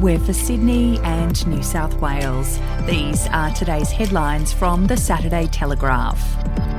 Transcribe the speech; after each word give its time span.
We're 0.00 0.18
for 0.18 0.32
Sydney 0.32 0.98
and 1.00 1.46
New 1.46 1.62
South 1.62 1.94
Wales. 2.00 2.58
These 2.86 3.26
are 3.28 3.50
today's 3.50 3.90
headlines 3.90 4.50
from 4.50 4.86
the 4.86 4.96
Saturday 4.96 5.46
Telegraph. 5.48 6.69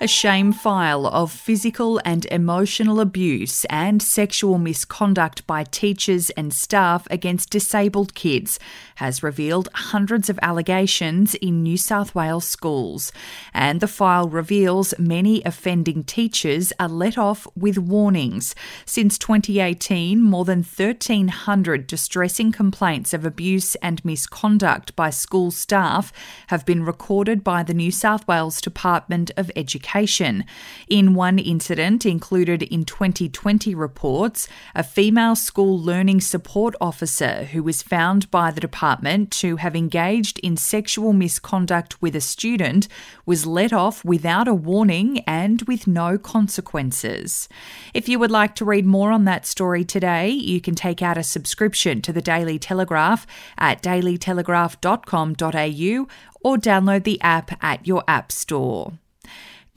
A 0.00 0.06
shame 0.06 0.52
file 0.52 1.08
of 1.08 1.32
physical 1.32 2.00
and 2.04 2.24
emotional 2.26 3.00
abuse 3.00 3.64
and 3.64 4.00
sexual 4.00 4.56
misconduct 4.56 5.44
by 5.44 5.64
teachers 5.64 6.30
and 6.30 6.54
staff 6.54 7.08
against 7.10 7.50
disabled 7.50 8.14
kids 8.14 8.60
has 8.96 9.24
revealed 9.24 9.68
hundreds 9.74 10.30
of 10.30 10.38
allegations 10.40 11.34
in 11.34 11.64
New 11.64 11.76
South 11.76 12.14
Wales 12.14 12.46
schools. 12.46 13.10
And 13.52 13.80
the 13.80 13.88
file 13.88 14.28
reveals 14.28 14.96
many 15.00 15.42
offending 15.42 16.04
teachers 16.04 16.72
are 16.78 16.88
let 16.88 17.18
off 17.18 17.48
with 17.56 17.76
warnings. 17.76 18.54
Since 18.84 19.18
2018, 19.18 20.22
more 20.22 20.44
than 20.44 20.58
1,300 20.58 21.88
distressing 21.88 22.52
complaints 22.52 23.12
of 23.12 23.26
abuse 23.26 23.74
and 23.76 24.04
misconduct 24.04 24.94
by 24.94 25.10
school 25.10 25.50
staff 25.50 26.12
have 26.46 26.64
been 26.64 26.84
recorded 26.84 27.42
by 27.42 27.64
the 27.64 27.74
New 27.74 27.90
South 27.90 28.28
Wales 28.28 28.60
Department 28.60 29.32
of 29.36 29.50
Education 29.56 29.87
In 30.88 31.14
one 31.14 31.38
incident 31.38 32.04
included 32.04 32.62
in 32.62 32.84
2020 32.84 33.74
reports, 33.74 34.48
a 34.74 34.82
female 34.82 35.34
school 35.34 35.78
learning 35.78 36.20
support 36.20 36.74
officer 36.80 37.44
who 37.44 37.62
was 37.62 37.82
found 37.82 38.30
by 38.30 38.50
the 38.50 38.60
department 38.60 39.30
to 39.32 39.56
have 39.56 39.74
engaged 39.74 40.38
in 40.40 40.56
sexual 40.56 41.12
misconduct 41.12 42.00
with 42.02 42.14
a 42.14 42.20
student 42.20 42.88
was 43.24 43.46
let 43.46 43.72
off 43.72 44.04
without 44.04 44.46
a 44.46 44.54
warning 44.54 45.20
and 45.20 45.62
with 45.62 45.86
no 45.86 46.18
consequences. 46.18 47.48
If 47.94 48.08
you 48.08 48.18
would 48.18 48.30
like 48.30 48.54
to 48.56 48.64
read 48.64 48.86
more 48.86 49.10
on 49.10 49.24
that 49.24 49.46
story 49.46 49.84
today, 49.84 50.28
you 50.28 50.60
can 50.60 50.74
take 50.74 51.02
out 51.02 51.16
a 51.16 51.22
subscription 51.22 52.02
to 52.02 52.12
the 52.12 52.20
Daily 52.20 52.58
Telegraph 52.58 53.26
at 53.56 53.82
dailytelegraph.com.au 53.82 56.08
or 56.40 56.56
download 56.56 57.04
the 57.04 57.20
app 57.20 57.64
at 57.64 57.86
your 57.86 58.04
app 58.06 58.30
store. 58.30 58.92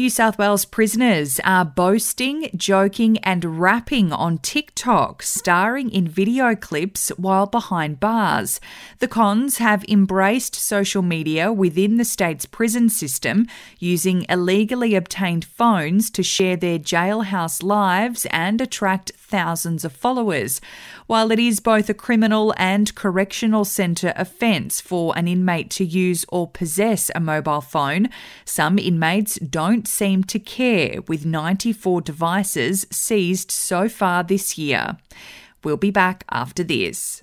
New 0.00 0.08
South 0.08 0.38
Wales 0.38 0.64
prisoners 0.64 1.40
are 1.44 1.62
boasting, 1.62 2.48
joking, 2.56 3.18
and 3.18 3.60
rapping 3.60 4.14
on 4.14 4.38
TikTok, 4.38 5.22
starring 5.22 5.90
in 5.90 6.08
video 6.08 6.54
clips 6.54 7.10
while 7.18 7.44
behind 7.44 8.00
bars. 8.00 8.62
The 9.00 9.08
cons 9.08 9.58
have 9.58 9.84
embraced 9.90 10.54
social 10.54 11.02
media 11.02 11.52
within 11.52 11.98
the 11.98 12.06
state's 12.06 12.46
prison 12.46 12.88
system, 12.88 13.46
using 13.78 14.24
illegally 14.30 14.94
obtained 14.94 15.44
phones 15.44 16.08
to 16.12 16.22
share 16.22 16.56
their 16.56 16.78
jailhouse 16.78 17.62
lives 17.62 18.26
and 18.30 18.58
attract 18.62 19.12
thousands 19.18 19.84
of 19.84 19.92
followers. 19.92 20.62
While 21.08 21.30
it 21.30 21.38
is 21.38 21.60
both 21.60 21.90
a 21.90 21.94
criminal 21.94 22.54
and 22.56 22.94
correctional 22.94 23.66
centre 23.66 24.14
offence 24.16 24.80
for 24.80 25.12
an 25.14 25.28
inmate 25.28 25.68
to 25.72 25.84
use 25.84 26.24
or 26.30 26.48
possess 26.48 27.10
a 27.14 27.20
mobile 27.20 27.60
phone, 27.60 28.08
some 28.46 28.78
inmates 28.78 29.34
don't 29.40 29.89
seem 29.90 30.24
to 30.24 30.38
care, 30.38 31.02
with 31.02 31.26
94 31.26 32.00
devices 32.02 32.86
seized 32.90 33.50
so 33.50 33.88
far 33.88 34.22
this 34.22 34.56
year. 34.56 34.96
We'll 35.62 35.76
be 35.76 35.90
back 35.90 36.24
after 36.30 36.64
this. 36.64 37.22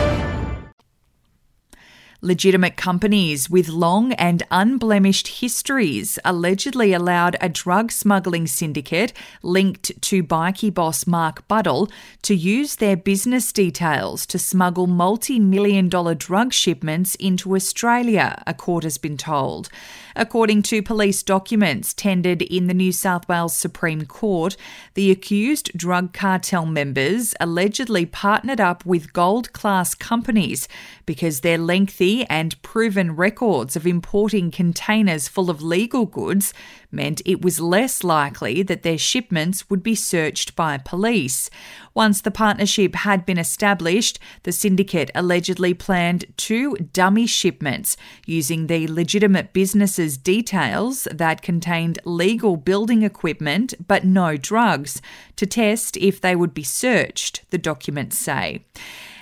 Legitimate 2.23 2.77
companies 2.77 3.49
with 3.49 3.67
long 3.67 4.13
and 4.13 4.43
unblemished 4.51 5.27
histories 5.39 6.19
allegedly 6.23 6.93
allowed 6.93 7.35
a 7.41 7.49
drug 7.49 7.91
smuggling 7.91 8.45
syndicate 8.45 9.11
linked 9.41 9.91
to 10.03 10.23
bikie 10.23 10.71
boss 10.71 11.07
Mark 11.07 11.47
Buddle 11.47 11.89
to 12.21 12.35
use 12.35 12.75
their 12.75 12.95
business 12.95 13.51
details 13.51 14.27
to 14.27 14.37
smuggle 14.37 14.85
multi 14.85 15.39
million 15.39 15.89
dollar 15.89 16.13
drug 16.13 16.53
shipments 16.53 17.15
into 17.15 17.55
Australia, 17.55 18.43
a 18.45 18.53
court 18.53 18.83
has 18.83 18.99
been 18.99 19.17
told. 19.17 19.69
According 20.15 20.63
to 20.63 20.81
police 20.81 21.23
documents 21.23 21.93
tendered 21.93 22.41
in 22.41 22.67
the 22.67 22.73
New 22.73 22.91
South 22.91 23.27
Wales 23.29 23.55
Supreme 23.55 24.05
Court, 24.05 24.57
the 24.93 25.11
accused 25.11 25.71
drug 25.75 26.13
cartel 26.13 26.65
members 26.65 27.33
allegedly 27.39 28.05
partnered 28.05 28.59
up 28.59 28.85
with 28.85 29.13
gold 29.13 29.53
class 29.53 29.95
companies 29.95 30.67
because 31.05 31.41
their 31.41 31.57
lengthy 31.57 32.25
and 32.25 32.61
proven 32.61 33.15
records 33.15 33.75
of 33.75 33.87
importing 33.87 34.51
containers 34.51 35.27
full 35.27 35.49
of 35.49 35.61
legal 35.61 36.05
goods 36.05 36.53
meant 36.91 37.21
it 37.25 37.41
was 37.41 37.59
less 37.59 38.03
likely 38.03 38.63
that 38.63 38.83
their 38.83 38.97
shipments 38.97 39.69
would 39.69 39.83
be 39.83 39.95
searched 39.95 40.55
by 40.55 40.77
police. 40.77 41.49
Once 41.93 42.21
the 42.21 42.31
partnership 42.31 42.95
had 42.95 43.25
been 43.25 43.37
established, 43.37 44.19
the 44.43 44.51
syndicate 44.51 45.11
allegedly 45.15 45.73
planned 45.73 46.25
two 46.37 46.75
dummy 46.93 47.25
shipments 47.25 47.97
using 48.25 48.67
the 48.67 48.87
legitimate 48.87 49.53
business's 49.53 50.17
details 50.17 51.07
that 51.11 51.41
contained 51.41 51.99
legal 52.05 52.57
building 52.57 53.03
equipment 53.03 53.73
but 53.87 54.03
no 54.03 54.37
drugs 54.37 55.01
to 55.35 55.45
test 55.45 55.97
if 55.97 56.21
they 56.21 56.35
would 56.35 56.53
be 56.53 56.63
searched, 56.63 57.49
the 57.51 57.57
documents 57.57 58.17
say 58.17 58.63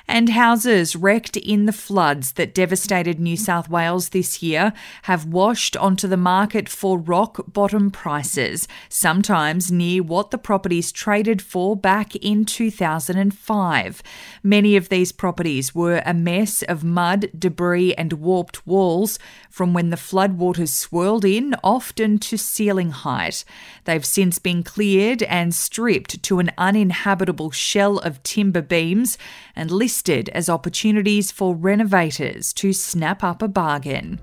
and 0.10 0.30
houses 0.30 0.96
wrecked 0.96 1.38
in 1.38 1.68
the 1.68 1.72
floods 1.72 2.32
that 2.34 2.56
devastated 2.56 3.20
New 3.20 3.38
South 3.38 3.70
Wales 3.70 4.10
this 4.10 4.42
year 4.42 4.74
have 5.04 5.24
washed 5.24 5.78
onto 5.78 6.08
the 6.08 6.18
market 6.18 6.68
for 6.68 6.98
rock 6.98 7.46
bottom 7.48 7.92
prices, 7.92 8.68
sometimes 8.90 9.72
near 9.72 10.02
what 10.02 10.32
the 10.32 10.40
properties 10.40 10.92
traded 10.92 11.44
for 11.44 11.76
back 11.76 12.16
in 12.16 12.44
2005. 12.44 14.04
Many 14.42 14.76
of 14.76 14.90
these 14.90 15.12
properties 15.12 15.76
were 15.76 16.02
a 16.04 16.14
mess 16.14 16.64
of 16.64 16.84
mud, 16.84 17.30
debris, 17.38 17.94
and 17.94 18.14
warped 18.14 18.66
walls 18.66 19.20
from 19.48 19.76
when 19.76 19.92
the 19.92 19.96
floodwaters 19.96 20.70
swirled 20.70 21.24
in, 21.24 21.56
often 21.64 22.18
to 22.18 22.38
ceiling 22.38 22.90
height. 22.90 23.46
They've 23.86 24.06
since 24.06 24.40
been 24.40 24.64
cleared 24.64 25.22
and 25.24 25.54
stripped 25.54 26.24
to 26.24 26.40
an 26.40 26.52
uninhabitable 26.58 27.52
shell 27.52 28.00
of 28.00 28.24
timber 28.24 28.64
beams 28.64 29.20
and 29.56 29.70
listed 30.00 30.30
as 30.30 30.48
opportunities 30.48 31.30
for 31.30 31.54
renovators 31.54 32.54
to 32.54 32.72
snap 32.72 33.22
up 33.22 33.42
a 33.42 33.50
bargain. 33.50 34.18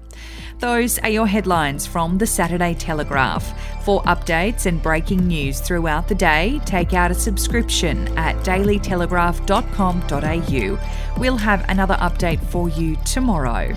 Those 0.59 0.99
are 1.01 1.11
your 1.11 1.27
headlines 1.27 1.87
from 1.87 2.17
the 2.17 2.27
Saturday 2.27 2.73
Telegraph. 2.73 3.45
For 3.85 4.01
updates 4.05 4.65
and 4.65 4.83
breaking 4.83 5.27
news 5.27 5.61
throughout 5.61 6.09
the 6.09 6.15
day, 6.15 6.63
take 6.65 6.95
out 6.95 7.11
a 7.11 7.15
subscription 7.15 8.09
at 8.17 8.37
dailytelegraph.com.au. 8.37 11.21
We'll 11.21 11.37
have 11.37 11.69
another 11.69 11.97
update 11.97 12.43
for 12.47 12.71
you 12.71 12.97
tomorrow. 13.05 13.77